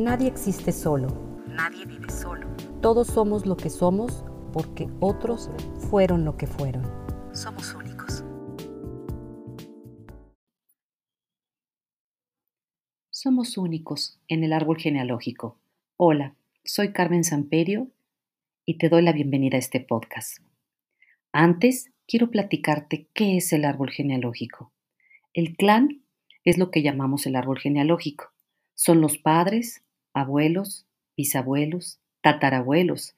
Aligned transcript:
Nadie 0.00 0.28
existe 0.28 0.72
solo. 0.72 1.08
Nadie 1.46 1.84
vive 1.84 2.08
solo. 2.08 2.48
Todos 2.80 3.08
somos 3.08 3.44
lo 3.44 3.54
que 3.54 3.68
somos 3.68 4.24
porque 4.50 4.88
otros 4.98 5.50
fueron 5.90 6.24
lo 6.24 6.38
que 6.38 6.46
fueron. 6.46 6.82
Somos 7.34 7.74
únicos. 7.74 8.24
Somos 13.10 13.58
únicos 13.58 14.18
en 14.26 14.42
el 14.42 14.54
árbol 14.54 14.78
genealógico. 14.78 15.58
Hola, 15.98 16.34
soy 16.64 16.94
Carmen 16.94 17.22
Samperio 17.22 17.90
y 18.64 18.78
te 18.78 18.88
doy 18.88 19.02
la 19.02 19.12
bienvenida 19.12 19.56
a 19.56 19.60
este 19.60 19.80
podcast. 19.80 20.38
Antes, 21.30 21.92
quiero 22.08 22.30
platicarte 22.30 23.06
qué 23.12 23.36
es 23.36 23.52
el 23.52 23.66
árbol 23.66 23.90
genealógico. 23.90 24.72
El 25.34 25.58
clan 25.58 26.00
es 26.46 26.56
lo 26.56 26.70
que 26.70 26.80
llamamos 26.80 27.26
el 27.26 27.36
árbol 27.36 27.58
genealógico. 27.58 28.32
Son 28.74 29.02
los 29.02 29.18
padres, 29.18 29.84
abuelos, 30.14 30.86
bisabuelos, 31.16 31.98
tatarabuelos, 32.22 33.14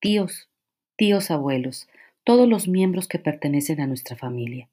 tíos, 0.00 0.48
tíos 0.96 1.30
abuelos, 1.30 1.88
todos 2.24 2.48
los 2.48 2.68
miembros 2.68 3.08
que 3.08 3.18
pertenecen 3.18 3.80
a 3.80 3.86
nuestra 3.86 4.16
familia. 4.16 4.68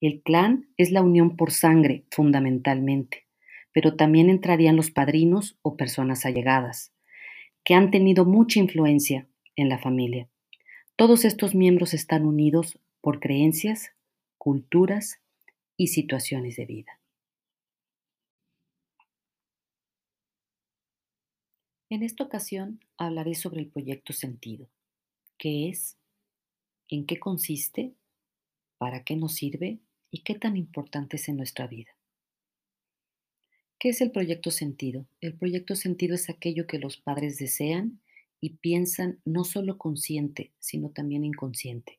El 0.00 0.20
clan 0.22 0.66
es 0.76 0.90
la 0.90 1.02
unión 1.02 1.36
por 1.36 1.52
sangre, 1.52 2.04
fundamentalmente, 2.10 3.26
pero 3.72 3.94
también 3.94 4.30
entrarían 4.30 4.76
los 4.76 4.90
padrinos 4.90 5.56
o 5.62 5.76
personas 5.76 6.26
allegadas, 6.26 6.92
que 7.64 7.74
han 7.74 7.90
tenido 7.90 8.24
mucha 8.24 8.58
influencia 8.58 9.26
en 9.56 9.68
la 9.68 9.78
familia. 9.78 10.28
Todos 10.96 11.24
estos 11.24 11.54
miembros 11.54 11.94
están 11.94 12.26
unidos 12.26 12.78
por 13.00 13.20
creencias, 13.20 13.92
culturas 14.38 15.20
y 15.76 15.88
situaciones 15.88 16.56
de 16.56 16.66
vida. 16.66 17.01
En 21.92 22.02
esta 22.02 22.24
ocasión 22.24 22.80
hablaré 22.96 23.34
sobre 23.34 23.60
el 23.60 23.66
proyecto 23.66 24.14
Sentido. 24.14 24.66
¿Qué 25.36 25.68
es? 25.68 25.98
¿En 26.88 27.04
qué 27.04 27.18
consiste? 27.20 27.92
¿Para 28.78 29.04
qué 29.04 29.14
nos 29.14 29.34
sirve? 29.34 29.78
¿Y 30.10 30.22
qué 30.22 30.34
tan 30.34 30.56
importante 30.56 31.16
es 31.16 31.28
en 31.28 31.36
nuestra 31.36 31.66
vida? 31.66 31.90
¿Qué 33.78 33.90
es 33.90 34.00
el 34.00 34.10
proyecto 34.10 34.50
Sentido? 34.50 35.04
El 35.20 35.34
proyecto 35.34 35.76
Sentido 35.76 36.14
es 36.14 36.30
aquello 36.30 36.66
que 36.66 36.78
los 36.78 36.96
padres 36.96 37.36
desean 37.36 38.00
y 38.40 38.54
piensan 38.54 39.20
no 39.26 39.44
solo 39.44 39.76
consciente, 39.76 40.50
sino 40.60 40.88
también 40.88 41.26
inconsciente, 41.26 41.98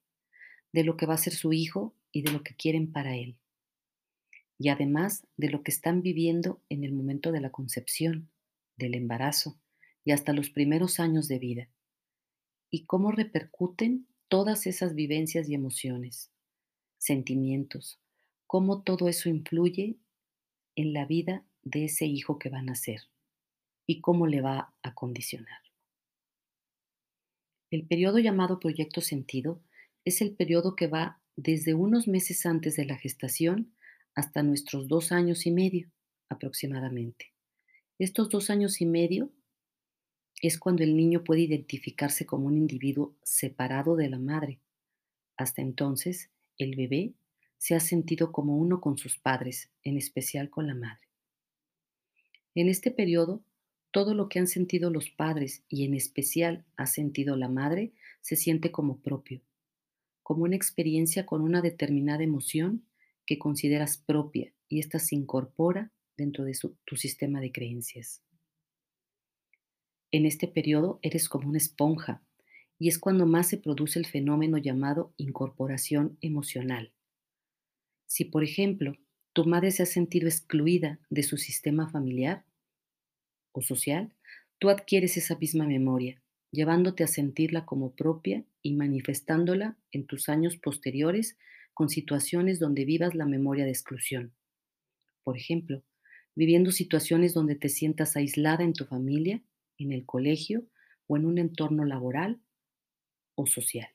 de 0.71 0.83
lo 0.83 0.97
que 0.97 1.05
va 1.05 1.13
a 1.13 1.19
ser 1.19 1.33
su 1.33 1.53
hijo 1.53 1.93
y 2.11 2.23
de 2.23 2.31
lo 2.31 2.41
que 2.41 2.55
quieren 2.55 2.91
para 2.91 3.15
él. 3.15 3.35
Y 4.57 4.69
además 4.69 5.27
de 5.37 5.51
lo 5.51 5.61
que 5.61 5.69
están 5.69 6.01
viviendo 6.01 6.59
en 6.69 6.83
el 6.83 6.93
momento 6.93 7.31
de 7.31 7.41
la 7.41 7.51
concepción, 7.51 8.31
del 8.75 8.95
embarazo, 8.95 9.59
y 10.05 10.11
hasta 10.11 10.33
los 10.33 10.49
primeros 10.49 10.99
años 10.99 11.27
de 11.27 11.39
vida, 11.39 11.69
y 12.69 12.85
cómo 12.85 13.11
repercuten 13.11 14.07
todas 14.27 14.65
esas 14.67 14.95
vivencias 14.95 15.47
y 15.47 15.53
emociones, 15.53 16.31
sentimientos, 16.97 17.99
cómo 18.47 18.81
todo 18.81 19.07
eso 19.07 19.29
influye 19.29 19.97
en 20.75 20.93
la 20.93 21.05
vida 21.05 21.45
de 21.61 21.85
ese 21.85 22.05
hijo 22.05 22.39
que 22.39 22.49
va 22.49 22.59
a 22.59 22.63
nacer 22.63 23.01
y 23.85 24.01
cómo 24.01 24.27
le 24.27 24.41
va 24.41 24.73
a 24.81 24.93
condicionar. 24.93 25.59
El 27.69 27.87
periodo 27.87 28.19
llamado 28.19 28.59
proyecto 28.59 29.01
sentido 29.01 29.61
es 30.05 30.21
el 30.21 30.35
periodo 30.35 30.75
que 30.75 30.87
va 30.87 31.21
desde 31.35 31.73
unos 31.73 32.07
meses 32.07 32.45
antes 32.45 32.75
de 32.75 32.85
la 32.85 32.97
gestación 32.97 33.73
hasta 34.15 34.43
nuestros 34.43 34.87
dos 34.87 35.11
años 35.11 35.45
y 35.45 35.51
medio 35.51 35.91
aproximadamente. 36.29 37.33
Estos 37.99 38.29
dos 38.29 38.49
años 38.49 38.81
y 38.81 38.85
medio 38.85 39.31
es 40.47 40.59
cuando 40.59 40.83
el 40.83 40.97
niño 40.97 41.23
puede 41.23 41.39
identificarse 41.39 42.25
como 42.25 42.47
un 42.47 42.57
individuo 42.57 43.15
separado 43.23 43.95
de 43.95 44.09
la 44.09 44.19
madre. 44.19 44.59
Hasta 45.37 45.61
entonces, 45.61 46.31
el 46.57 46.75
bebé 46.75 47.13
se 47.57 47.75
ha 47.75 47.79
sentido 47.79 48.33
como 48.33 48.57
uno 48.57 48.81
con 48.81 48.97
sus 48.97 49.17
padres, 49.17 49.71
en 49.83 49.95
especial 49.95 50.49
con 50.49 50.67
la 50.67 50.75
madre. 50.75 51.07
En 52.55 52.67
este 52.67 52.91
periodo, 52.91 53.41
todo 53.91 54.13
lo 54.13 54.27
que 54.27 54.39
han 54.39 54.47
sentido 54.47 54.89
los 54.89 55.09
padres 55.09 55.63
y 55.69 55.85
en 55.85 55.93
especial 55.93 56.65
ha 56.75 56.87
sentido 56.87 57.37
la 57.37 57.47
madre 57.47 57.93
se 58.19 58.35
siente 58.35 58.69
como 58.69 58.97
propio, 58.97 59.41
como 60.23 60.43
una 60.43 60.57
experiencia 60.57 61.25
con 61.25 61.41
una 61.41 61.61
determinada 61.61 62.21
emoción 62.21 62.85
que 63.25 63.39
consideras 63.39 63.97
propia 63.97 64.53
y 64.67 64.79
ésta 64.79 64.99
se 64.99 65.15
incorpora 65.15 65.93
dentro 66.17 66.43
de 66.43 66.57
tu 66.83 66.97
sistema 66.97 67.39
de 67.39 67.53
creencias. 67.53 68.21
En 70.13 70.27
este 70.27 70.47
periodo 70.47 70.99
eres 71.01 71.27
como 71.27 71.49
una 71.49 71.57
esponja 71.57 72.21
y 72.77 72.87
es 72.87 72.99
cuando 72.99 73.25
más 73.25 73.49
se 73.49 73.57
produce 73.57 73.97
el 73.97 74.05
fenómeno 74.05 74.59
llamado 74.59 75.11
incorporación 75.17 76.19
emocional. 76.21 76.93
Si, 78.05 78.23
por 78.23 78.43
ejemplo, 78.43 78.93
tu 79.33 79.45
madre 79.45 79.71
se 79.71 79.81
ha 79.81 79.87
sentido 79.87 80.27
excluida 80.27 80.99
de 81.09 81.23
su 81.23 81.37
sistema 81.37 81.89
familiar 81.89 82.45
o 83.53 83.63
social, 83.63 84.13
tú 84.59 84.69
adquieres 84.69 85.17
esa 85.17 85.35
misma 85.35 85.65
memoria, 85.65 86.21
llevándote 86.51 87.03
a 87.03 87.07
sentirla 87.07 87.65
como 87.65 87.95
propia 87.95 88.45
y 88.61 88.75
manifestándola 88.75 89.79
en 89.91 90.05
tus 90.05 90.29
años 90.29 90.57
posteriores 90.57 91.39
con 91.73 91.89
situaciones 91.89 92.59
donde 92.59 92.85
vivas 92.85 93.15
la 93.15 93.25
memoria 93.25 93.65
de 93.65 93.71
exclusión. 93.71 94.31
Por 95.23 95.37
ejemplo, 95.37 95.83
viviendo 96.35 96.69
situaciones 96.69 97.33
donde 97.33 97.55
te 97.55 97.69
sientas 97.69 98.15
aislada 98.15 98.63
en 98.63 98.73
tu 98.73 98.85
familia 98.85 99.41
en 99.77 99.91
el 99.91 100.05
colegio 100.05 100.65
o 101.07 101.17
en 101.17 101.25
un 101.25 101.37
entorno 101.37 101.85
laboral 101.85 102.39
o 103.35 103.45
social. 103.45 103.89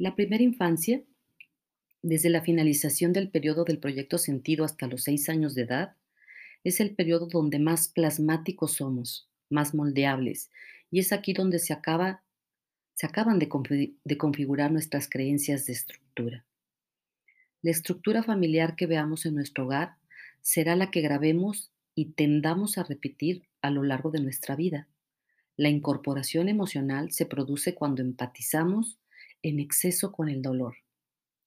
La 0.00 0.16
primera 0.16 0.42
infancia, 0.42 1.02
desde 2.00 2.30
la 2.30 2.40
finalización 2.40 3.12
del 3.12 3.28
periodo 3.28 3.64
del 3.64 3.78
proyecto 3.78 4.16
sentido 4.16 4.64
hasta 4.64 4.86
los 4.86 5.02
seis 5.02 5.28
años 5.28 5.54
de 5.54 5.64
edad, 5.64 5.94
es 6.64 6.80
el 6.80 6.94
periodo 6.94 7.26
donde 7.26 7.58
más 7.58 7.88
plasmáticos 7.88 8.72
somos, 8.72 9.28
más 9.50 9.74
moldeables, 9.74 10.50
y 10.90 11.00
es 11.00 11.12
aquí 11.12 11.34
donde 11.34 11.58
se, 11.58 11.74
acaba, 11.74 12.22
se 12.94 13.06
acaban 13.06 13.38
de, 13.38 13.94
de 14.02 14.16
configurar 14.16 14.72
nuestras 14.72 15.06
creencias 15.06 15.66
de 15.66 15.74
estructura. 15.74 16.46
La 17.62 17.70
estructura 17.70 18.22
familiar 18.22 18.74
que 18.74 18.86
veamos 18.86 19.26
en 19.26 19.34
nuestro 19.34 19.66
hogar 19.66 19.96
será 20.40 20.76
la 20.76 20.90
que 20.90 21.02
grabemos 21.02 21.70
y 21.94 22.12
tendamos 22.12 22.78
a 22.78 22.84
repetir 22.84 23.42
a 23.60 23.70
lo 23.70 23.82
largo 23.82 24.10
de 24.10 24.20
nuestra 24.20 24.56
vida. 24.56 24.88
La 25.58 25.68
incorporación 25.68 26.48
emocional 26.48 27.12
se 27.12 27.26
produce 27.26 27.74
cuando 27.74 28.00
empatizamos 28.00 28.98
en 29.42 29.60
exceso 29.60 30.10
con 30.10 30.30
el 30.30 30.40
dolor, 30.40 30.76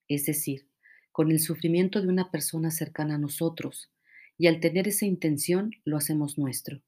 es 0.07 0.27
decir, 0.27 0.67
con 1.11 1.31
el 1.31 1.39
sufrimiento 1.39 1.99
de 1.99 2.09
una 2.09 2.29
persona 2.29 2.69
cercana 2.69 3.15
a 3.15 3.19
nosotros, 3.19 3.89
y 4.37 4.45
al 4.45 4.59
tener 4.59 4.87
esa 4.87 5.05
intención 5.05 5.71
lo 5.83 5.97
hacemos 5.97 6.37
nuestro. 6.37 6.81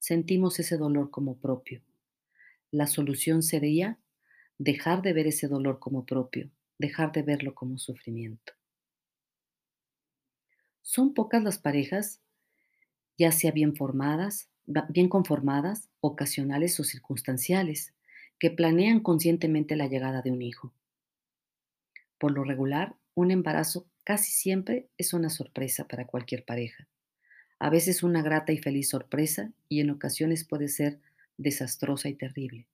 Sentimos 0.00 0.58
ese 0.58 0.76
dolor 0.76 1.10
como 1.10 1.38
propio. 1.38 1.82
La 2.72 2.88
solución 2.88 3.44
sería 3.44 3.98
dejar 4.58 5.02
de 5.02 5.12
ver 5.12 5.28
ese 5.28 5.46
dolor 5.46 5.78
como 5.78 6.04
propio, 6.06 6.50
dejar 6.78 7.12
de 7.12 7.22
verlo 7.22 7.54
como 7.54 7.78
sufrimiento. 7.78 8.54
Son 10.82 11.12
pocas 11.12 11.42
las 11.42 11.58
parejas, 11.58 12.22
ya 13.18 13.32
sea 13.32 13.50
bien 13.50 13.76
formadas, 13.76 14.48
bien 14.88 15.08
conformadas, 15.08 15.88
ocasionales 16.00 16.78
o 16.80 16.84
circunstanciales, 16.84 17.92
que 18.38 18.50
planean 18.50 19.00
conscientemente 19.00 19.76
la 19.76 19.88
llegada 19.88 20.22
de 20.22 20.30
un 20.30 20.42
hijo. 20.42 20.72
Por 22.18 22.32
lo 22.32 22.44
regular, 22.44 22.94
un 23.14 23.30
embarazo 23.30 23.86
casi 24.04 24.32
siempre 24.32 24.88
es 24.96 25.12
una 25.12 25.28
sorpresa 25.28 25.86
para 25.88 26.06
cualquier 26.06 26.44
pareja. 26.44 26.88
A 27.58 27.70
veces 27.70 28.02
una 28.02 28.22
grata 28.22 28.52
y 28.52 28.58
feliz 28.58 28.88
sorpresa 28.88 29.52
y 29.68 29.80
en 29.80 29.90
ocasiones 29.90 30.44
puede 30.44 30.68
ser 30.68 31.00
desastrosa 31.36 32.08
y 32.08 32.14
terrible. 32.14 32.66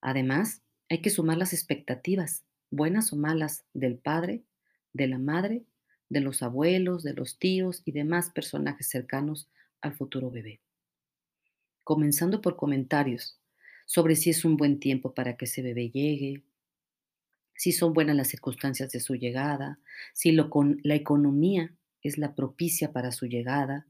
Además, 0.00 0.62
hay 0.90 1.00
que 1.00 1.10
sumar 1.10 1.38
las 1.38 1.52
expectativas 1.52 2.44
buenas 2.70 3.12
o 3.12 3.16
malas, 3.16 3.64
del 3.74 3.98
padre, 3.98 4.42
de 4.92 5.06
la 5.06 5.18
madre, 5.18 5.64
de 6.08 6.20
los 6.20 6.42
abuelos, 6.42 7.02
de 7.02 7.14
los 7.14 7.38
tíos 7.38 7.82
y 7.84 7.92
demás 7.92 8.30
personajes 8.30 8.88
cercanos 8.88 9.48
al 9.80 9.94
futuro 9.94 10.30
bebé. 10.30 10.60
Comenzando 11.84 12.40
por 12.40 12.56
comentarios 12.56 13.38
sobre 13.86 14.16
si 14.16 14.30
es 14.30 14.44
un 14.44 14.56
buen 14.56 14.80
tiempo 14.80 15.14
para 15.14 15.36
que 15.36 15.46
ese 15.46 15.62
bebé 15.62 15.90
llegue, 15.90 16.42
si 17.54 17.72
son 17.72 17.92
buenas 17.92 18.16
las 18.16 18.28
circunstancias 18.28 18.90
de 18.92 19.00
su 19.00 19.14
llegada, 19.14 19.80
si 20.12 20.32
la 20.32 20.94
economía 20.94 21.74
es 22.02 22.18
la 22.18 22.34
propicia 22.34 22.92
para 22.92 23.10
su 23.10 23.26
llegada. 23.26 23.86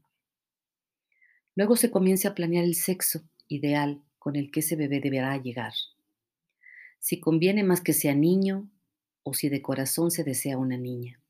Luego 1.55 1.75
se 1.75 1.91
comienza 1.91 2.29
a 2.29 2.35
planear 2.35 2.63
el 2.63 2.75
sexo 2.75 3.21
ideal 3.47 4.01
con 4.17 4.35
el 4.35 4.49
que 4.51 4.61
ese 4.61 4.75
bebé 4.75 4.99
deberá 5.01 5.37
llegar 5.37 5.73
si 6.99 7.19
conviene 7.19 7.63
más 7.63 7.81
que 7.81 7.93
sea 7.93 8.13
niño 8.13 8.69
o 9.23 9.33
si 9.33 9.49
de 9.49 9.61
corazón 9.61 10.11
se 10.11 10.23
desea 10.23 10.57
una 10.57 10.77
niña. 10.77 11.21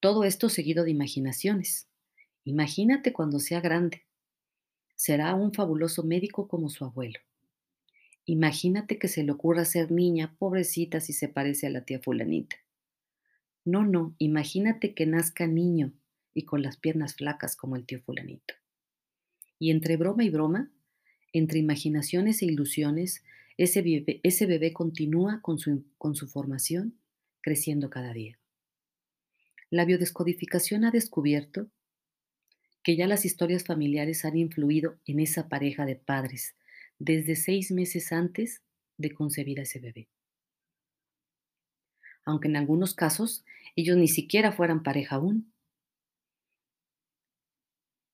Todo 0.00 0.24
esto 0.24 0.48
seguido 0.48 0.84
de 0.84 0.92
imaginaciones. 0.92 1.88
Imagínate 2.44 3.12
cuando 3.12 3.40
sea 3.40 3.60
grande. 3.60 4.04
Será 4.94 5.34
un 5.34 5.52
fabuloso 5.52 6.04
médico 6.04 6.48
como 6.48 6.70
su 6.70 6.84
abuelo. 6.84 7.18
Imagínate 8.24 8.98
que 8.98 9.08
se 9.08 9.24
le 9.24 9.32
ocurra 9.32 9.64
ser 9.64 9.90
niña, 9.90 10.36
pobrecita 10.38 11.00
si 11.00 11.12
se 11.12 11.28
parece 11.28 11.66
a 11.66 11.70
la 11.70 11.84
tía 11.84 11.98
fulanita. 11.98 12.56
No, 13.64 13.84
no, 13.84 14.14
imagínate 14.18 14.94
que 14.94 15.06
nazca 15.06 15.46
niño 15.46 15.92
y 16.32 16.44
con 16.44 16.62
las 16.62 16.76
piernas 16.76 17.14
flacas 17.14 17.56
como 17.56 17.74
el 17.74 17.86
tío 17.86 18.00
fulanito. 18.00 18.54
Y 19.58 19.70
entre 19.70 19.96
broma 19.96 20.24
y 20.24 20.30
broma, 20.30 20.70
entre 21.32 21.58
imaginaciones 21.58 22.42
e 22.42 22.46
ilusiones, 22.46 23.24
ese 23.58 23.82
bebé, 23.82 24.20
ese 24.22 24.46
bebé 24.46 24.72
continúa 24.72 25.40
con 25.42 25.58
su, 25.58 25.84
con 25.98 26.14
su 26.14 26.28
formación, 26.28 26.98
creciendo 27.40 27.90
cada 27.90 28.12
día. 28.12 28.38
La 29.68 29.84
biodescodificación 29.84 30.84
ha 30.84 30.92
descubierto 30.92 31.68
que 32.84 32.96
ya 32.96 33.08
las 33.08 33.24
historias 33.24 33.64
familiares 33.64 34.24
han 34.24 34.38
influido 34.38 34.98
en 35.04 35.18
esa 35.18 35.48
pareja 35.48 35.84
de 35.84 35.96
padres 35.96 36.54
desde 37.00 37.34
seis 37.34 37.72
meses 37.72 38.12
antes 38.12 38.62
de 38.96 39.12
concebir 39.12 39.58
a 39.58 39.64
ese 39.64 39.80
bebé. 39.80 40.08
Aunque 42.24 42.48
en 42.48 42.56
algunos 42.56 42.94
casos 42.94 43.44
ellos 43.74 43.96
ni 43.96 44.08
siquiera 44.08 44.52
fueran 44.52 44.82
pareja 44.84 45.16
aún. 45.16 45.52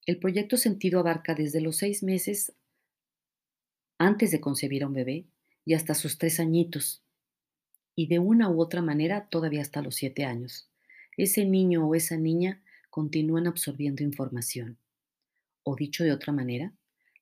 El 0.06 0.18
proyecto 0.18 0.56
Sentido 0.56 1.00
abarca 1.00 1.34
desde 1.34 1.60
los 1.60 1.76
seis 1.76 2.02
meses 2.02 2.52
antes 3.98 4.30
de 4.30 4.40
concebir 4.40 4.82
a 4.82 4.88
un 4.88 4.94
bebé 4.94 5.26
y 5.64 5.74
hasta 5.74 5.94
sus 5.94 6.18
tres 6.18 6.40
añitos, 6.40 7.02
y 7.96 8.08
de 8.08 8.18
una 8.18 8.50
u 8.50 8.60
otra 8.60 8.82
manera 8.82 9.28
todavía 9.28 9.62
hasta 9.62 9.82
los 9.82 9.94
siete 9.94 10.24
años. 10.24 10.68
Ese 11.16 11.44
niño 11.44 11.86
o 11.86 11.94
esa 11.94 12.16
niña 12.16 12.62
continúan 12.90 13.46
absorbiendo 13.46 14.02
información. 14.02 14.78
O 15.62 15.76
dicho 15.76 16.04
de 16.04 16.12
otra 16.12 16.32
manera, 16.32 16.72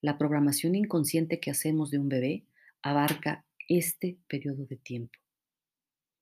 la 0.01 0.19
programación 0.19 0.75
inconsciente 0.75 1.41
que 1.41 1.51
hacemos 1.51 1.91
de 1.91 1.99
un 1.99 2.09
bebé 2.09 2.45
abarca 2.83 3.45
este 3.69 4.19
periodo 4.29 4.67
de 4.67 4.77
tiempo. 4.77 5.19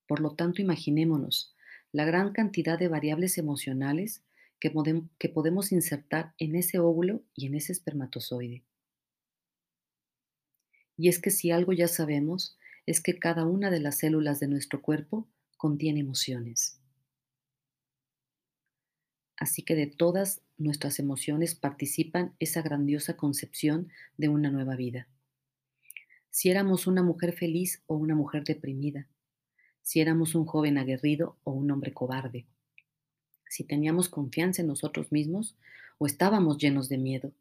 Por 0.07 0.21
lo 0.21 0.35
tanto, 0.35 0.61
imaginémonos 0.61 1.55
la 1.93 2.05
gran 2.05 2.33
cantidad 2.33 2.79
de 2.79 2.89
variables 2.89 3.39
emocionales 3.39 4.23
que, 4.61 4.71
podemos 4.71 5.73
insertar 5.73 6.35
en 6.39 6.55
ese 6.55 6.79
óvulo 6.79 7.23
y 7.35 7.47
en 7.47 7.55
ese 7.55 7.73
espermatozoide. 7.73 8.63
Y 11.01 11.09
es 11.09 11.19
que 11.19 11.31
si 11.31 11.51
algo 11.51 11.73
ya 11.73 11.89
sabemos, 11.89 12.59
es 12.85 13.01
que 13.01 13.19
cada 13.19 13.47
una 13.47 13.71
de 13.71 13.81
las 13.81 13.97
células 13.97 14.39
de 14.39 14.49
nuestro 14.49 14.83
cuerpo 14.83 15.27
contiene 15.57 16.01
emociones. 16.01 16.79
Así 19.39 19.63
que 19.63 19.75
de 19.75 19.87
todas 19.87 20.43
nuestras 20.59 20.99
emociones 20.99 21.55
participan 21.55 22.35
esa 22.39 22.61
grandiosa 22.61 23.17
concepción 23.17 23.89
de 24.19 24.29
una 24.29 24.51
nueva 24.51 24.77
vida. 24.77 25.09
Si 26.29 26.51
éramos 26.51 26.87
una 26.87 27.03
mujer 27.03 27.33
feliz 27.33 27.83
o 27.87 27.97
una 27.97 28.15
mujer 28.15 28.45
deprimida, 28.45 29.09
si 29.81 30.03
éramos 30.03 30.35
un 30.35 30.45
joven 30.45 30.77
aguerrido 30.77 31.39
o 31.45 31.53
un 31.53 31.71
hombre 31.71 31.95
cobarde, 31.95 32.45
si 33.49 33.65
teníamos 33.65 34.11
confianza 34.11 34.61
en 34.61 34.69
nosotros 34.69 35.13
mismos 35.13 35.57
o 35.97 36.05
estábamos 36.05 36.59
llenos 36.59 36.91
de 36.91 36.99
miedo, 36.99 37.33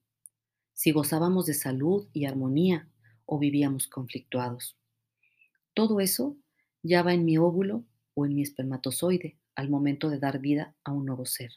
si 0.72 0.94
gozábamos 0.94 1.46
de 1.46 1.56
salud 1.56 2.08
y 2.14 2.24
armonía 2.24 2.88
o 3.32 3.38
vivíamos 3.38 3.88
conflictuados. 3.88 4.76
Todo 5.76 6.00
eso 6.00 6.36
ya 6.82 7.04
va 7.04 7.14
en 7.14 7.26
mi 7.26 7.38
óvulo 7.38 7.84
o 8.16 8.26
en 8.26 8.34
mi 8.34 8.42
espermatozoide 8.42 9.38
al 9.56 9.70
momento 9.70 10.10
de 10.10 10.18
dar 10.18 10.40
vida 10.40 10.76
a 10.84 10.92
un 10.92 11.06
nuevo 11.06 11.28
ser. 11.28 11.52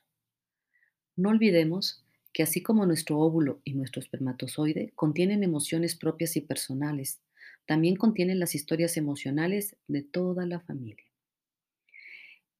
No 1.16 1.30
olvidemos 1.30 2.04
que 2.34 2.42
así 2.42 2.62
como 2.62 2.84
nuestro 2.84 3.18
óvulo 3.18 3.62
y 3.64 3.72
nuestro 3.72 4.00
espermatozoide 4.02 4.92
contienen 4.94 5.42
emociones 5.42 5.96
propias 5.96 6.36
y 6.36 6.42
personales, 6.42 7.22
también 7.64 7.96
contienen 7.96 8.38
las 8.38 8.54
historias 8.54 8.98
emocionales 8.98 9.76
de 9.88 10.02
toda 10.02 10.44
la 10.44 10.60
familia. 10.60 11.06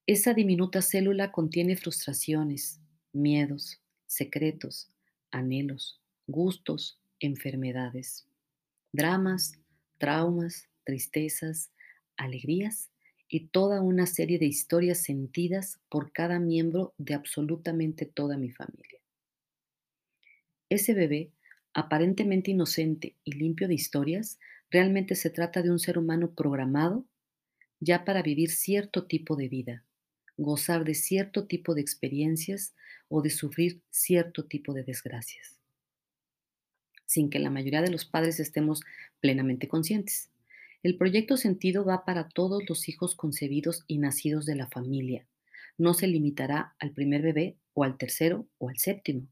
Esa 0.07 0.33
diminuta 0.33 0.81
célula 0.81 1.33
contiene 1.33 1.77
frustraciones, 1.77 2.81
miedos, 3.13 3.79
secretos, 4.07 4.89
anhelos, 5.31 6.01
gustos, 6.27 6.99
enfermedades, 7.21 8.27
dramas, 8.93 9.53
traumas, 9.99 10.69
tristezas, 10.85 11.73
alegrías 12.17 12.91
y 13.29 13.49
toda 13.49 13.81
una 13.81 14.07
serie 14.07 14.39
de 14.39 14.47
historias 14.47 15.03
sentidas 15.03 15.81
por 15.89 16.13
cada 16.13 16.39
miembro 16.39 16.95
de 16.99 17.15
absolutamente 17.15 18.05
toda 18.05 18.37
mi 18.37 18.51
familia. 18.51 19.01
Ese 20.69 20.95
bebé, 20.95 21.33
aparentemente 21.75 22.51
inocente 22.51 23.17
y 23.25 23.33
limpio 23.33 23.69
de 23.69 23.75
historias, 23.75 24.39
realmente 24.71 25.15
se 25.15 25.31
trata 25.31 25.63
de 25.63 25.71
un 25.71 25.79
ser 25.79 25.99
humano 25.99 26.35
programado 26.35 27.07
ya 27.81 28.05
para 28.05 28.23
vivir 28.23 28.51
cierto 28.51 29.07
tipo 29.07 29.35
de 29.35 29.49
vida, 29.49 29.85
gozar 30.37 30.85
de 30.85 30.95
cierto 30.95 31.47
tipo 31.47 31.75
de 31.75 31.81
experiencias 31.81 32.75
o 33.09 33.23
de 33.23 33.31
sufrir 33.31 33.83
cierto 33.91 34.45
tipo 34.47 34.75
de 34.75 34.85
desgracias, 34.85 35.62
sin 37.13 37.29
que 37.29 37.39
la 37.39 37.51
mayoría 37.51 37.83
de 37.83 37.91
los 37.91 38.07
padres 38.07 38.41
estemos 38.41 38.83
plenamente 39.21 39.69
conscientes. 39.69 40.31
El 40.83 40.97
proyecto 40.97 41.37
Sentido 41.37 41.85
va 41.85 42.07
para 42.07 42.31
todos 42.31 42.63
los 42.67 42.89
hijos 42.89 43.15
concebidos 43.15 43.85
y 43.87 43.99
nacidos 43.99 44.47
de 44.47 44.57
la 44.57 44.67
familia. 44.67 45.27
No 45.77 45.93
se 45.93 46.07
limitará 46.07 46.75
al 46.79 46.93
primer 46.93 47.21
bebé 47.21 47.59
o 47.75 47.85
al 47.85 47.99
tercero 47.99 48.49
o 48.57 48.71
al 48.71 48.79
séptimo. 48.79 49.29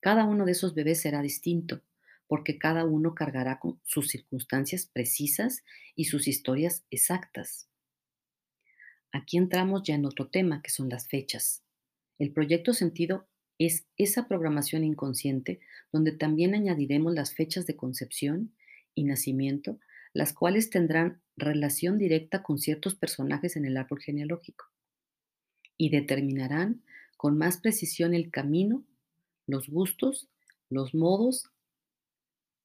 Cada 0.00 0.24
uno 0.24 0.44
de 0.44 0.52
esos 0.52 0.74
bebés 0.74 1.00
será 1.00 1.22
distinto, 1.22 1.80
porque 2.26 2.58
cada 2.58 2.84
uno 2.84 3.14
cargará 3.14 3.58
con 3.58 3.80
sus 3.84 4.08
circunstancias 4.10 4.84
precisas 4.92 5.64
y 5.96 6.04
sus 6.04 6.28
historias 6.28 6.84
exactas. 6.90 7.70
Aquí 9.12 9.38
entramos 9.38 9.82
ya 9.82 9.94
en 9.94 10.04
otro 10.04 10.28
tema, 10.28 10.60
que 10.60 10.70
son 10.70 10.90
las 10.90 11.08
fechas. 11.08 11.64
El 12.18 12.32
proyecto 12.32 12.74
Sentido 12.74 13.26
es 13.58 13.86
esa 13.96 14.28
programación 14.28 14.84
inconsciente 14.84 15.60
donde 15.92 16.12
también 16.12 16.54
añadiremos 16.54 17.14
las 17.14 17.34
fechas 17.34 17.66
de 17.66 17.76
concepción 17.76 18.52
y 18.94 19.04
nacimiento 19.04 19.78
las 20.12 20.32
cuales 20.32 20.70
tendrán 20.70 21.20
relación 21.36 21.98
directa 21.98 22.42
con 22.42 22.58
ciertos 22.58 22.94
personajes 22.94 23.56
en 23.56 23.64
el 23.64 23.76
árbol 23.76 24.00
genealógico 24.00 24.66
y 25.76 25.90
determinarán 25.90 26.82
con 27.16 27.38
más 27.38 27.58
precisión 27.58 28.14
el 28.14 28.30
camino, 28.30 28.84
los 29.46 29.68
gustos, 29.68 30.28
los 30.70 30.94
modos, 30.94 31.50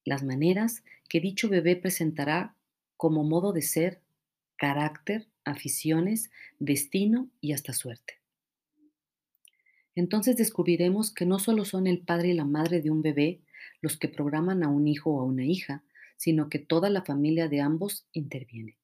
las 0.04 0.24
maneras 0.24 0.84
que 1.10 1.20
dicho 1.20 1.50
bebé 1.50 1.76
presentará 1.76 2.56
como 2.98 3.24
modo 3.24 3.54
de 3.54 3.62
ser, 3.62 4.02
carácter, 4.56 5.28
aficiones, 5.46 6.32
destino 6.60 7.30
y 7.40 7.54
hasta 7.54 7.74
suerte. 7.74 8.23
Entonces 9.96 10.38
descubriremos 10.38 11.14
que 11.14 11.26
no 11.26 11.40
solo 11.40 11.66
son 11.66 11.88
el 11.88 12.00
padre 12.00 12.30
y 12.30 12.34
la 12.34 12.46
madre 12.46 12.82
de 12.82 12.90
un 12.90 13.02
bebé 13.02 13.42
los 13.82 13.98
que 13.98 14.08
programan 14.08 14.64
a 14.64 14.70
un 14.70 14.88
hijo 14.88 15.12
o 15.12 15.20
a 15.22 15.26
una 15.26 15.46
hija, 15.46 15.84
sino 16.18 16.50
que 16.50 16.60
toda 16.60 16.90
la 16.90 17.04
familia 17.04 17.48
de 17.48 17.62
ambos 17.62 18.08
interviene. 18.14 18.78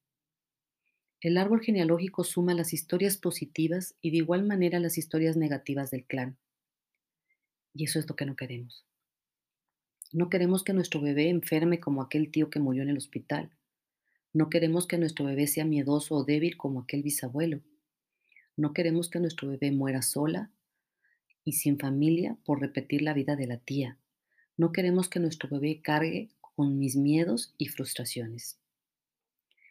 El 1.21 1.37
árbol 1.37 1.61
genealógico 1.61 2.23
suma 2.23 2.53
las 2.53 2.73
historias 2.73 3.17
positivas 3.17 3.95
y 4.01 4.11
de 4.11 4.17
igual 4.17 4.45
manera 4.45 4.79
las 4.79 4.97
historias 4.97 5.35
negativas 5.35 5.91
del 5.91 6.05
clan. 6.05 6.37
Y 7.73 7.85
eso 7.85 7.99
es 7.99 8.07
lo 8.07 8.15
que 8.15 8.25
no 8.25 8.35
queremos. 8.35 8.85
No 10.11 10.29
queremos 10.29 10.63
que 10.63 10.73
nuestro 10.73 11.01
bebé 11.01 11.29
enferme 11.29 11.79
como 11.79 12.01
aquel 12.01 12.31
tío 12.31 12.49
que 12.49 12.59
murió 12.59 12.83
en 12.83 12.89
el 12.89 12.97
hospital. 12.97 13.51
No 14.33 14.49
queremos 14.49 14.87
que 14.87 14.97
nuestro 14.97 15.25
bebé 15.25 15.47
sea 15.47 15.65
miedoso 15.65 16.15
o 16.15 16.23
débil 16.23 16.57
como 16.57 16.81
aquel 16.81 17.03
bisabuelo. 17.03 17.61
No 18.55 18.73
queremos 18.73 19.09
que 19.09 19.19
nuestro 19.19 19.49
bebé 19.49 19.71
muera 19.71 20.01
sola 20.01 20.51
y 21.49 21.53
sin 21.53 21.79
familia 21.79 22.37
por 22.45 22.61
repetir 22.61 23.01
la 23.01 23.15
vida 23.15 23.35
de 23.35 23.47
la 23.47 23.57
tía. 23.57 23.97
No 24.55 24.71
queremos 24.71 25.09
que 25.09 25.19
nuestro 25.19 25.49
bebé 25.49 25.81
cargue 25.81 26.29
con 26.41 26.77
mis 26.77 26.95
miedos 26.95 27.55
y 27.57 27.69
frustraciones. 27.69 28.59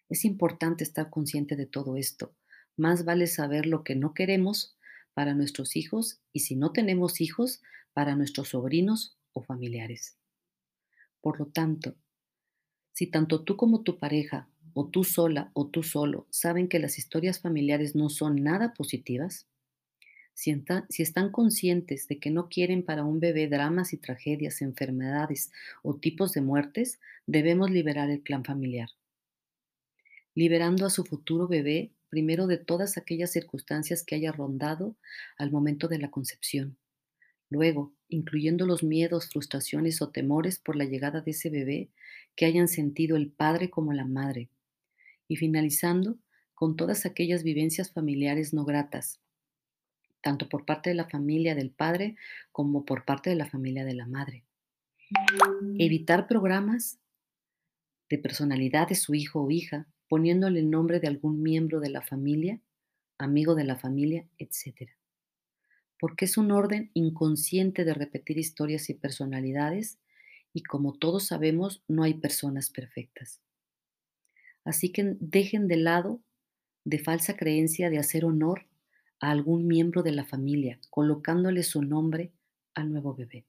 Es 0.08 0.24
importante 0.24 0.82
estar 0.82 1.08
consciente 1.08 1.54
de 1.54 1.66
todo 1.66 1.96
esto. 1.96 2.34
Más 2.76 3.04
vale 3.04 3.28
saber 3.28 3.64
lo 3.64 3.84
que 3.84 3.94
no 3.94 4.12
queremos 4.12 4.76
para 5.14 5.34
nuestros 5.34 5.76
hijos 5.76 6.20
y 6.32 6.40
si 6.40 6.56
no 6.56 6.72
tenemos 6.72 7.20
hijos, 7.20 7.62
para 7.92 8.16
nuestros 8.16 8.48
sobrinos 8.48 9.16
o 9.32 9.44
familiares. 9.44 10.16
Por 11.20 11.38
lo 11.38 11.46
tanto, 11.46 11.94
si 12.92 13.06
tanto 13.06 13.44
tú 13.44 13.56
como 13.56 13.82
tu 13.82 14.00
pareja, 14.00 14.48
o 14.74 14.88
tú 14.88 15.04
sola 15.04 15.52
o 15.54 15.68
tú 15.68 15.84
solo, 15.84 16.26
saben 16.30 16.68
que 16.68 16.80
las 16.80 16.98
historias 16.98 17.38
familiares 17.38 17.94
no 17.94 18.10
son 18.10 18.42
nada 18.42 18.74
positivas, 18.74 19.46
si, 20.38 21.02
están 21.02 21.32
conscientes 21.32 22.06
de 22.06 22.20
que 22.20 22.30
no 22.30 22.48
quieren 22.48 22.84
para 22.84 23.02
un 23.02 23.18
bebé 23.18 23.48
dramas 23.48 23.92
y 23.92 23.96
tragedias, 23.96 24.62
enfermedades 24.62 25.50
o 25.82 25.96
tipos 25.96 26.32
de 26.32 26.42
muertes, 26.42 27.00
debemos 27.26 27.72
liberar 27.72 28.08
el 28.08 28.22
clan 28.22 28.44
familiar. 28.44 28.88
Liberando 30.36 30.86
a 30.86 30.90
su 30.90 31.04
futuro 31.04 31.48
bebé 31.48 31.90
primero 32.08 32.46
de 32.46 32.56
todas 32.56 32.96
aquellas 32.96 33.32
circunstancias 33.32 34.04
que 34.04 34.14
haya 34.14 34.30
rondado 34.30 34.94
al 35.38 35.50
momento 35.50 35.88
de 35.88 35.98
la 35.98 36.12
concepción. 36.12 36.78
Luego, 37.50 37.92
incluyendo 38.08 38.64
los 38.64 38.84
miedos, 38.84 39.30
frustraciones 39.30 40.00
o 40.02 40.10
temores 40.10 40.60
por 40.60 40.76
la 40.76 40.84
llegada 40.84 41.20
de 41.20 41.32
ese 41.32 41.50
bebé 41.50 41.90
que 42.36 42.46
hayan 42.46 42.68
sentido 42.68 43.16
el 43.16 43.32
padre 43.32 43.70
como 43.70 43.92
la 43.92 44.04
madre. 44.04 44.50
Y 45.26 45.34
finalizando 45.34 46.16
con 46.54 46.76
todas 46.76 47.06
aquellas 47.06 47.42
vivencias 47.42 47.90
familiares 47.90 48.54
no 48.54 48.64
gratas, 48.64 49.20
tanto 50.20 50.48
por 50.48 50.64
parte 50.64 50.90
de 50.90 50.96
la 50.96 51.08
familia 51.08 51.54
del 51.54 51.70
padre 51.70 52.16
como 52.52 52.84
por 52.84 53.04
parte 53.04 53.30
de 53.30 53.36
la 53.36 53.46
familia 53.46 53.84
de 53.84 53.94
la 53.94 54.06
madre. 54.06 54.44
Evitar 55.78 56.26
programas 56.26 56.98
de 58.10 58.18
personalidad 58.18 58.88
de 58.88 58.94
su 58.94 59.14
hijo 59.14 59.42
o 59.42 59.50
hija, 59.50 59.86
poniéndole 60.08 60.60
el 60.60 60.70
nombre 60.70 61.00
de 61.00 61.08
algún 61.08 61.42
miembro 61.42 61.80
de 61.80 61.90
la 61.90 62.02
familia, 62.02 62.60
amigo 63.18 63.54
de 63.54 63.64
la 63.64 63.76
familia, 63.76 64.26
etc. 64.38 64.90
Porque 65.98 66.24
es 66.24 66.38
un 66.38 66.50
orden 66.50 66.90
inconsciente 66.94 67.84
de 67.84 67.94
repetir 67.94 68.38
historias 68.38 68.88
y 68.90 68.94
personalidades 68.94 69.98
y 70.52 70.62
como 70.62 70.94
todos 70.94 71.26
sabemos, 71.26 71.82
no 71.88 72.02
hay 72.02 72.14
personas 72.14 72.70
perfectas. 72.70 73.42
Así 74.64 74.90
que 74.90 75.16
dejen 75.20 75.68
de 75.68 75.76
lado 75.76 76.22
de 76.84 76.98
falsa 76.98 77.36
creencia 77.36 77.90
de 77.90 77.98
hacer 77.98 78.24
honor 78.24 78.66
a 79.20 79.30
algún 79.30 79.66
miembro 79.66 80.02
de 80.02 80.12
la 80.12 80.24
familia, 80.24 80.80
colocándole 80.90 81.62
su 81.62 81.82
nombre 81.82 82.32
al 82.74 82.92
nuevo 82.92 83.14
bebé. 83.14 83.44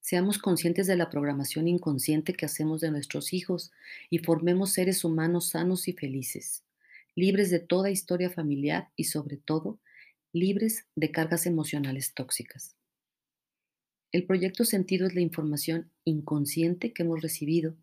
Seamos 0.00 0.38
conscientes 0.38 0.86
de 0.86 0.96
la 0.96 1.10
programación 1.10 1.68
inconsciente 1.68 2.32
que 2.32 2.46
hacemos 2.46 2.80
de 2.80 2.90
nuestros 2.90 3.32
hijos 3.34 3.72
y 4.08 4.20
formemos 4.20 4.72
seres 4.72 5.04
humanos 5.04 5.50
sanos 5.50 5.86
y 5.86 5.92
felices, 5.92 6.64
libres 7.14 7.50
de 7.50 7.60
toda 7.60 7.90
historia 7.90 8.30
familiar 8.30 8.88
y 8.96 9.04
sobre 9.04 9.36
todo 9.36 9.78
libres 10.32 10.86
de 10.96 11.10
cargas 11.10 11.46
emocionales 11.46 12.14
tóxicas. 12.14 12.76
El 14.10 14.24
proyecto 14.24 14.64
sentido 14.64 15.06
es 15.06 15.14
la 15.14 15.20
información 15.20 15.90
inconsciente 16.04 16.94
que 16.94 17.02
hemos 17.02 17.20
recibido. 17.20 17.76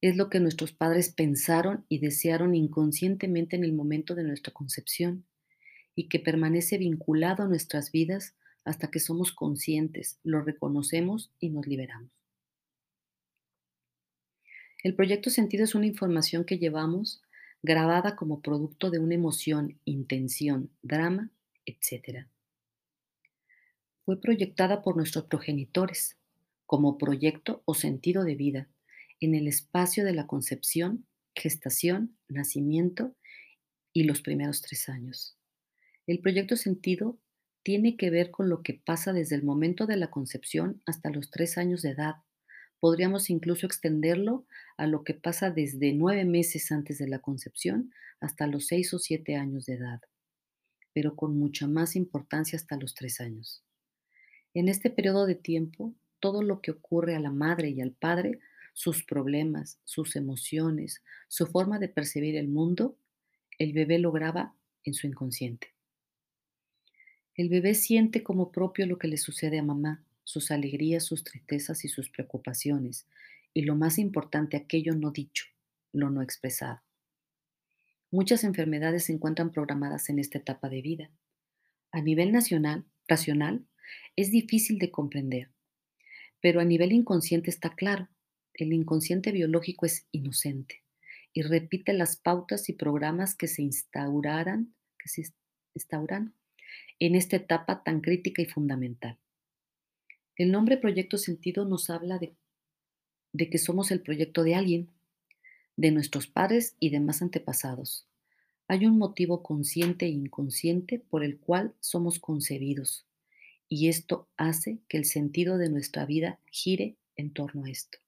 Es 0.00 0.16
lo 0.16 0.30
que 0.30 0.40
nuestros 0.40 0.72
padres 0.72 1.12
pensaron 1.12 1.84
y 1.88 1.98
desearon 1.98 2.54
inconscientemente 2.54 3.56
en 3.56 3.64
el 3.64 3.74
momento 3.74 4.14
de 4.14 4.24
nuestra 4.24 4.52
concepción 4.52 5.26
y 5.94 6.08
que 6.08 6.18
permanece 6.18 6.78
vinculado 6.78 7.42
a 7.42 7.48
nuestras 7.48 7.92
vidas 7.92 8.34
hasta 8.64 8.90
que 8.90 8.98
somos 8.98 9.32
conscientes, 9.32 10.18
lo 10.22 10.42
reconocemos 10.42 11.30
y 11.38 11.50
nos 11.50 11.66
liberamos. 11.66 12.10
El 14.82 14.94
proyecto 14.94 15.28
sentido 15.28 15.64
es 15.64 15.74
una 15.74 15.86
información 15.86 16.44
que 16.44 16.58
llevamos 16.58 17.22
grabada 17.62 18.16
como 18.16 18.40
producto 18.40 18.90
de 18.90 18.98
una 18.98 19.14
emoción, 19.14 19.78
intención, 19.84 20.70
drama, 20.80 21.30
etc. 21.66 22.26
Fue 24.06 24.18
proyectada 24.18 24.80
por 24.80 24.96
nuestros 24.96 25.26
progenitores 25.26 26.16
como 26.64 26.96
proyecto 26.96 27.62
o 27.66 27.74
sentido 27.74 28.24
de 28.24 28.34
vida 28.34 28.68
en 29.20 29.34
el 29.34 29.46
espacio 29.46 30.04
de 30.04 30.14
la 30.14 30.26
concepción, 30.26 31.06
gestación, 31.34 32.16
nacimiento 32.28 33.14
y 33.92 34.04
los 34.04 34.22
primeros 34.22 34.62
tres 34.62 34.88
años. 34.88 35.36
El 36.06 36.20
proyecto 36.20 36.56
sentido 36.56 37.18
tiene 37.62 37.96
que 37.96 38.10
ver 38.10 38.30
con 38.30 38.48
lo 38.48 38.62
que 38.62 38.74
pasa 38.74 39.12
desde 39.12 39.36
el 39.36 39.42
momento 39.42 39.86
de 39.86 39.96
la 39.96 40.10
concepción 40.10 40.82
hasta 40.86 41.10
los 41.10 41.30
tres 41.30 41.58
años 41.58 41.82
de 41.82 41.90
edad. 41.90 42.16
Podríamos 42.80 43.28
incluso 43.28 43.66
extenderlo 43.66 44.46
a 44.78 44.86
lo 44.86 45.04
que 45.04 45.14
pasa 45.14 45.50
desde 45.50 45.92
nueve 45.92 46.24
meses 46.24 46.72
antes 46.72 46.98
de 46.98 47.08
la 47.08 47.18
concepción 47.18 47.92
hasta 48.20 48.46
los 48.46 48.66
seis 48.66 48.94
o 48.94 48.98
siete 48.98 49.36
años 49.36 49.66
de 49.66 49.74
edad, 49.74 50.00
pero 50.94 51.14
con 51.14 51.38
mucha 51.38 51.66
más 51.66 51.96
importancia 51.96 52.56
hasta 52.56 52.76
los 52.76 52.94
tres 52.94 53.20
años. 53.20 53.62
En 54.54 54.68
este 54.68 54.90
periodo 54.90 55.26
de 55.26 55.34
tiempo, 55.34 55.94
todo 56.18 56.42
lo 56.42 56.60
que 56.60 56.70
ocurre 56.70 57.14
a 57.14 57.20
la 57.20 57.30
madre 57.30 57.70
y 57.70 57.80
al 57.80 57.92
padre, 57.92 58.40
sus 58.80 59.04
problemas, 59.04 59.78
sus 59.84 60.16
emociones, 60.16 61.02
su 61.28 61.46
forma 61.46 61.78
de 61.78 61.88
percibir 61.88 62.34
el 62.34 62.48
mundo, 62.48 62.96
el 63.58 63.74
bebé 63.74 63.98
lo 63.98 64.10
graba 64.10 64.54
en 64.84 64.94
su 64.94 65.06
inconsciente. 65.06 65.74
El 67.34 67.50
bebé 67.50 67.74
siente 67.74 68.22
como 68.22 68.50
propio 68.50 68.86
lo 68.86 68.98
que 68.98 69.06
le 69.06 69.18
sucede 69.18 69.58
a 69.58 69.62
mamá, 69.62 70.02
sus 70.24 70.50
alegrías, 70.50 71.04
sus 71.04 71.24
tristezas 71.24 71.84
y 71.84 71.88
sus 71.88 72.08
preocupaciones, 72.08 73.06
y 73.52 73.62
lo 73.62 73.76
más 73.76 73.98
importante, 73.98 74.56
aquello 74.56 74.94
no 74.94 75.10
dicho, 75.10 75.44
lo 75.92 76.08
no 76.08 76.22
expresado. 76.22 76.80
Muchas 78.10 78.44
enfermedades 78.44 79.04
se 79.04 79.12
encuentran 79.12 79.52
programadas 79.52 80.08
en 80.08 80.18
esta 80.18 80.38
etapa 80.38 80.70
de 80.70 80.80
vida. 80.80 81.10
A 81.92 82.00
nivel 82.00 82.32
nacional, 82.32 82.86
racional, 83.06 83.66
es 84.16 84.30
difícil 84.30 84.78
de 84.78 84.90
comprender, 84.90 85.50
pero 86.40 86.62
a 86.62 86.64
nivel 86.64 86.92
inconsciente 86.92 87.50
está 87.50 87.74
claro. 87.74 88.08
El 88.54 88.72
inconsciente 88.72 89.32
biológico 89.32 89.86
es 89.86 90.06
inocente 90.12 90.82
y 91.32 91.42
repite 91.42 91.92
las 91.92 92.16
pautas 92.16 92.68
y 92.68 92.72
programas 92.72 93.34
que 93.34 93.46
se 93.46 93.62
instauraran, 93.62 94.74
que 94.98 95.08
se 95.08 95.32
instauran 95.74 96.34
en 96.98 97.14
esta 97.14 97.36
etapa 97.36 97.82
tan 97.82 98.00
crítica 98.00 98.42
y 98.42 98.46
fundamental. 98.46 99.18
El 100.36 100.52
nombre 100.52 100.76
Proyecto 100.76 101.18
Sentido 101.18 101.64
nos 101.64 101.90
habla 101.90 102.18
de, 102.18 102.34
de 103.32 103.50
que 103.50 103.58
somos 103.58 103.90
el 103.90 104.00
proyecto 104.02 104.42
de 104.42 104.54
alguien, 104.54 104.90
de 105.76 105.90
nuestros 105.90 106.26
padres 106.26 106.76
y 106.78 106.90
demás 106.90 107.22
antepasados. 107.22 108.06
Hay 108.68 108.86
un 108.86 108.98
motivo 108.98 109.42
consciente 109.42 110.06
e 110.06 110.10
inconsciente 110.10 110.98
por 110.98 111.24
el 111.24 111.38
cual 111.38 111.74
somos 111.80 112.18
concebidos 112.18 113.06
y 113.72 113.88
esto 113.88 114.28
hace 114.36 114.80
que 114.88 114.98
el 114.98 115.04
sentido 115.04 115.56
de 115.56 115.70
nuestra 115.70 116.04
vida 116.04 116.40
gire 116.50 116.96
en 117.16 117.32
torno 117.32 117.64
a 117.64 117.70
esto. 117.70 117.99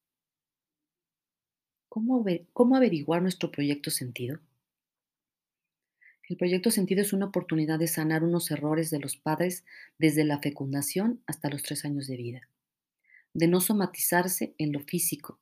¿Cómo, 1.93 2.75
averiguar 2.75 3.21
nuestro 3.21 3.51
proyecto 3.51 3.91
sentido? 3.91 4.41
El 6.27 6.39
proyecto 6.39 6.71
sentido 6.71 7.03
es 7.03 7.13
una 7.13 7.27
oportunidad 7.27 7.79
de 7.79 7.87
sanar 7.87 8.25
unos 8.25 8.51
errores 8.51 8.89
de 8.89 8.99
los 8.99 9.19
padres 9.19 9.67
desde 9.99 10.25
la 10.25 10.39
fecundación 10.39 11.23
hasta 11.27 11.51
los 11.51 11.63
tres 11.63 11.85
años 11.85 12.07
de 12.07 12.17
vida, 12.17 12.49
de 13.35 13.47
no 13.47 13.61
somatizarse 13.61 14.55
en 14.57 14.73
lo 14.73 14.81
físico. 14.81 15.39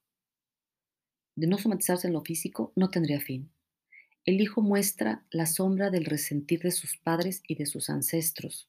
De 1.37 1.47
no 1.47 1.57
somatizarse 1.57 2.09
en 2.09 2.14
lo 2.14 2.23
físico 2.25 2.73
no 2.75 2.90
tendría 2.90 3.21
fin. 3.21 3.49
El 4.25 4.40
hijo 4.40 4.61
muestra 4.61 5.25
la 5.30 5.47
sombra 5.47 5.90
del 5.90 6.04
resentir 6.04 6.62
de 6.62 6.73
sus 6.73 6.97
padres 6.97 7.45
y 7.47 7.54
de 7.54 7.66
sus 7.66 7.88
ancestros. 7.90 8.69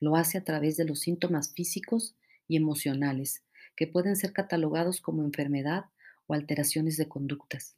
Lo 0.00 0.16
hace 0.16 0.38
a 0.38 0.44
través 0.44 0.78
de 0.78 0.86
los 0.86 1.00
síntomas 1.00 1.52
físicos 1.52 2.16
y 2.48 2.56
emocionales, 2.56 3.42
que 3.76 3.86
pueden 3.86 4.16
ser 4.16 4.32
catalogados 4.32 5.02
como 5.02 5.22
enfermedad 5.22 5.90
alteraciones 6.34 6.96
de 6.96 7.08
conductas. 7.08 7.76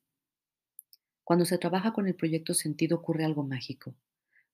Cuando 1.25 1.45
se 1.45 1.59
trabaja 1.59 1.93
con 1.93 2.07
el 2.07 2.15
proyecto 2.15 2.55
sentido 2.55 2.99
ocurre 2.99 3.25
algo 3.25 3.43
mágico. 3.43 3.95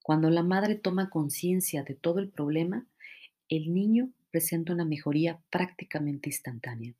Cuando 0.02 0.30
la 0.30 0.42
madre 0.42 0.76
toma 0.76 1.10
conciencia 1.10 1.82
de 1.82 1.94
todo 1.94 2.20
el 2.20 2.30
problema, 2.30 2.86
el 3.48 3.74
niño 3.74 4.12
presenta 4.30 4.72
una 4.72 4.84
mejoría 4.84 5.42
prácticamente 5.50 6.28
instantánea. 6.28 6.94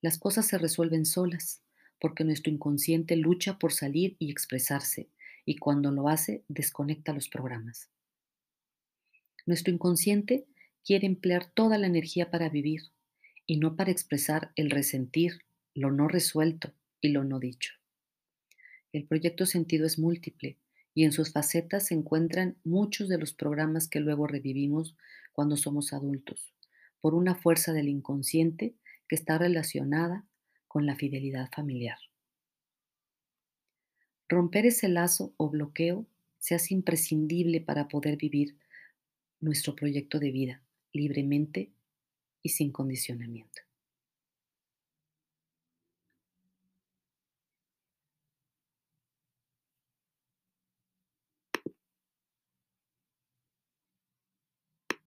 Las 0.00 0.18
cosas 0.18 0.46
se 0.46 0.58
resuelven 0.58 1.06
solas 1.06 1.62
porque 2.00 2.24
nuestro 2.24 2.52
inconsciente 2.52 3.16
lucha 3.16 3.58
por 3.58 3.72
salir 3.72 4.16
y 4.18 4.30
expresarse 4.30 5.08
y 5.44 5.56
cuando 5.56 5.90
lo 5.90 6.08
hace 6.08 6.44
desconecta 6.48 7.12
los 7.12 7.28
programas. 7.28 7.90
Nuestro 9.46 9.72
inconsciente 9.72 10.46
quiere 10.84 11.06
emplear 11.06 11.50
toda 11.50 11.78
la 11.78 11.86
energía 11.86 12.30
para 12.30 12.50
vivir 12.50 12.92
y 13.46 13.56
no 13.56 13.74
para 13.74 13.90
expresar 13.90 14.52
el 14.56 14.70
resentir, 14.70 15.40
lo 15.78 15.92
no 15.92 16.08
resuelto 16.08 16.72
y 17.00 17.10
lo 17.10 17.22
no 17.22 17.38
dicho. 17.38 17.72
El 18.92 19.06
proyecto 19.06 19.46
sentido 19.46 19.86
es 19.86 19.98
múltiple 19.98 20.58
y 20.92 21.04
en 21.04 21.12
sus 21.12 21.32
facetas 21.32 21.86
se 21.86 21.94
encuentran 21.94 22.56
muchos 22.64 23.08
de 23.08 23.16
los 23.16 23.32
programas 23.32 23.86
que 23.86 24.00
luego 24.00 24.26
revivimos 24.26 24.96
cuando 25.32 25.56
somos 25.56 25.92
adultos, 25.92 26.52
por 27.00 27.14
una 27.14 27.36
fuerza 27.36 27.72
del 27.72 27.88
inconsciente 27.88 28.74
que 29.06 29.14
está 29.14 29.38
relacionada 29.38 30.24
con 30.66 30.84
la 30.84 30.96
fidelidad 30.96 31.48
familiar. 31.54 31.98
Romper 34.28 34.66
ese 34.66 34.88
lazo 34.88 35.32
o 35.36 35.48
bloqueo 35.48 36.06
se 36.40 36.56
hace 36.56 36.74
imprescindible 36.74 37.60
para 37.60 37.86
poder 37.86 38.16
vivir 38.16 38.56
nuestro 39.40 39.76
proyecto 39.76 40.18
de 40.18 40.32
vida 40.32 40.62
libremente 40.92 41.70
y 42.42 42.48
sin 42.48 42.72
condicionamiento. 42.72 43.67